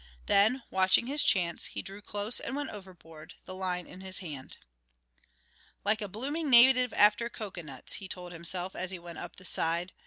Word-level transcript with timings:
Then, 0.25 0.63
watching 0.71 1.05
his 1.05 1.21
chance, 1.21 1.65
he 1.65 1.83
drew 1.83 2.01
close 2.01 2.39
and 2.39 2.55
went 2.55 2.71
overboard, 2.71 3.35
the 3.45 3.53
line 3.53 3.85
in 3.85 4.01
his 4.01 4.17
hand. 4.17 4.57
"Like 5.85 6.01
a 6.01 6.07
blooming 6.07 6.49
native 6.49 6.91
after 6.93 7.29
cocoanuts," 7.29 7.93
he 8.01 8.07
told 8.07 8.31
himself 8.31 8.75
as 8.75 8.89
he 8.89 8.97
went 8.97 9.19
up 9.19 9.35
the 9.35 9.45
side. 9.45 9.93